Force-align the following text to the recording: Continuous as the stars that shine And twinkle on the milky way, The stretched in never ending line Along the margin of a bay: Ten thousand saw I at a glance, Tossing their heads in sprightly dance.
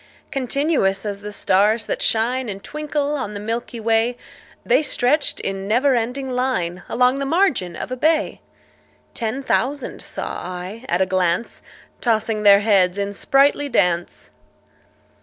Continuous 0.31 1.05
as 1.05 1.21
the 1.21 1.31
stars 1.31 1.85
that 1.85 2.01
shine 2.01 2.49
And 2.49 2.63
twinkle 2.63 3.13
on 3.15 3.35
the 3.35 3.39
milky 3.39 3.79
way, 3.79 4.17
The 4.65 4.81
stretched 4.81 5.39
in 5.39 5.67
never 5.67 5.93
ending 5.95 6.31
line 6.31 6.81
Along 6.89 7.19
the 7.19 7.25
margin 7.27 7.75
of 7.75 7.91
a 7.91 7.95
bay: 7.95 8.41
Ten 9.13 9.43
thousand 9.43 10.01
saw 10.01 10.39
I 10.41 10.85
at 10.89 11.01
a 11.01 11.05
glance, 11.05 11.61
Tossing 12.01 12.41
their 12.41 12.61
heads 12.61 12.97
in 12.97 13.13
sprightly 13.13 13.69
dance. 13.69 14.31